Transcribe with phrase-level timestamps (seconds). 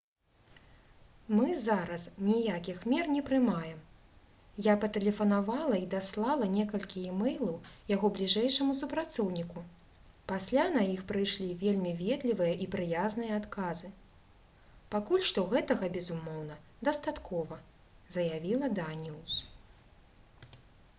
[1.37, 3.81] «мы зараз ніякіх мер не прымаем.
[4.67, 7.51] я патэлефанавала і даслала некалькі імэйлаў
[7.93, 9.65] яго бліжэйшаму супрацоўніку
[10.33, 13.91] пасля на іх прыйшлі вельмі ветлівыя і прыязныя адказы.
[14.95, 16.57] пакуль што гэтага безумоўна
[16.89, 17.61] дастаткова»—
[18.17, 19.37] заявіла даніус